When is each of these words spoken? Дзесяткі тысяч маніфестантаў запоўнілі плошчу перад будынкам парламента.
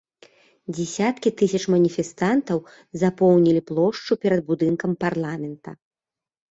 Дзесяткі 0.77 1.29
тысяч 1.41 1.61
маніфестантаў 1.75 2.63
запоўнілі 3.03 3.61
плошчу 3.69 4.13
перад 4.27 4.41
будынкам 4.53 4.91
парламента. 5.07 5.69